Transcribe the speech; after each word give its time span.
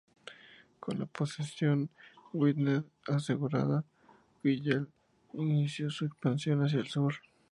Con 0.79 0.97
la 0.97 1.05
posesión 1.05 1.85
de 1.85 1.89
Gwynedd 2.33 2.85
asegurada, 3.07 3.85
Hywel 4.41 4.89
inició 5.33 5.91
su 5.91 6.05
expansión 6.05 6.61
hacia 6.65 6.79
el 6.79 6.87
sur. 6.87 7.13